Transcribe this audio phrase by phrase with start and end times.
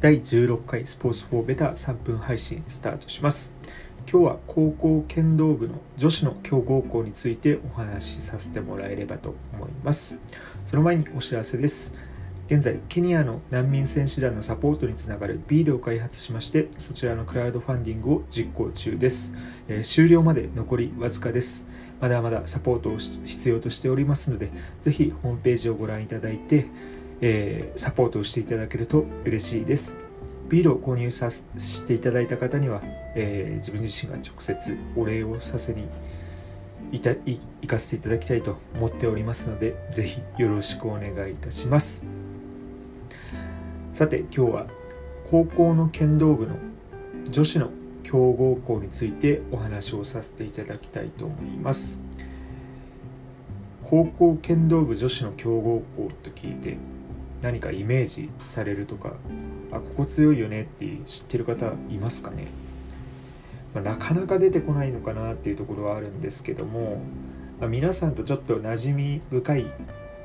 [0.00, 3.52] 第16回スポーツフォーベタ3分配信スタートします。
[4.10, 10.16] 今日は高校剣道部の女子の強豪校についてお話しさせてもらえればと思います。
[10.64, 11.92] その前にお知らせです。
[12.46, 19.32] 現在ケニアの難民選手団のサポートにつながるビールを開発しましてそちらのクラウドファンディングを実行中です、
[19.68, 21.66] えー、終了まで残りわずかです。
[22.00, 26.66] まだまだサポートを必要としておりますのでぜひホームページをご覧いただいて
[27.20, 29.96] えー、サポートをしていただけると嬉しいです。
[30.48, 31.44] ビールを購入させ
[31.86, 32.80] ていただいた方には、
[33.14, 35.86] えー、自分自身が直接お礼をさせに
[36.92, 42.04] いた行かせていただきたいと思っておりますので、ぜひよろしくお願いいたします。
[43.92, 44.66] さて今日は
[45.30, 46.56] 高校の剣道部の
[47.30, 47.70] 女子の
[48.02, 52.00] 強豪校についてお話をさせていただきたいと思います。
[53.84, 56.76] 高校剣道部女子の強豪校と聞いて
[57.42, 59.12] 何かイメージされるとか
[59.72, 62.48] あここ強いよねって知ってる方いますかね、
[63.74, 67.00] まあ、なかなか出てこないのかなっていうところはあるんですけども、
[67.58, 69.66] まあ、皆さんとちょっと馴染み深い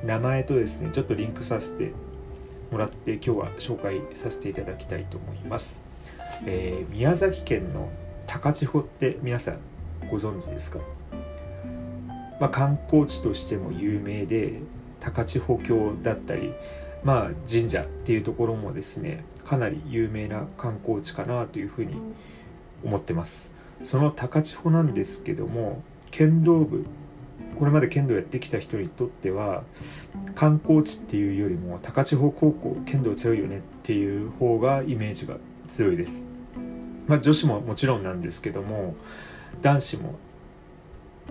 [0.04, 1.92] 名前とですねちょっとリンクさせて
[2.70, 5.80] もらって今日は紹介させていただきたいと思います、
[6.44, 7.90] えー、宮崎県の
[8.26, 9.58] 高千穂って皆さん
[10.10, 10.80] ご存知ですか、
[12.40, 14.60] まあ、観光地としても有名で
[15.00, 16.52] 高千穂峡だったり
[17.06, 21.94] まあ、神社っていうところもですねかなり有名な観光地かなというふうに
[22.82, 23.52] 思ってます。
[23.84, 26.84] その高千穂なんですけども剣道部
[27.60, 29.62] これまで剣道やってきた人にとっては
[30.34, 35.36] 観光地っていうよりも高千穂高校剣道強いよねっていう方がイメージが
[35.68, 36.24] 強いです。
[37.06, 38.96] まあ女子ももちろんなんですけども
[39.62, 40.18] 男子も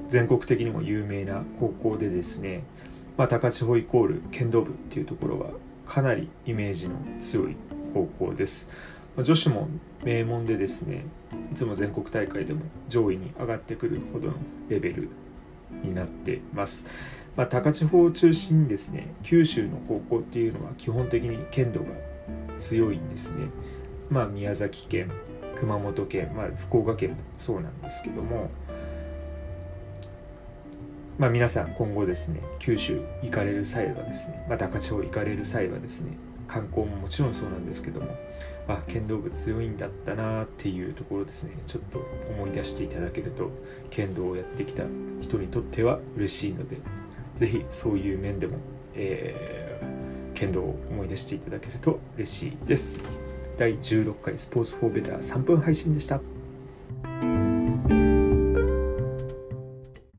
[0.08, 2.64] 全国的にも有名な高校でですね
[3.18, 5.52] まあ、高千穂イコール剣道部っていうところは
[5.86, 7.56] かなりイメージの強い
[7.94, 8.68] 高校です。
[9.16, 9.70] ま、女子も
[10.04, 11.06] 名門でですね
[11.52, 14.34] いつも全国大会でも上位に上がってくるほどの
[14.68, 15.10] レベル
[15.84, 16.84] になってます。
[17.38, 21.88] まあ、高千穂を中心にですね九州の高校っていうのは基本的に剣道が
[22.58, 23.48] 強いんですね。
[24.10, 25.12] まあ、宮崎県
[25.56, 28.50] 熊本県、まあ、福岡県もそうなんですけども
[31.28, 36.18] あ、皆さん今後ですね九州行かれる際はですね、まあ、高千穂行かれる際はですね
[36.48, 38.16] 観光ももちろんそうなんですけども
[38.68, 43.50] あ剣道部強いんだったなっていうところですねちょっと思い出していただけると
[43.90, 44.84] 剣道をやってきた
[45.22, 46.78] 人にとっては嬉しいので
[47.36, 48.58] 是非そういう面でも、
[48.94, 52.96] えー、剣道を思い出していただけると嬉しいです。
[53.58, 56.20] 第16回スポーツフォーベター3分配信でした。